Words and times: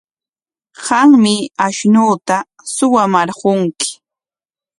Qammi 0.85 1.35
ashnuuta 1.65 2.35
suwamarqunki. 2.73 3.89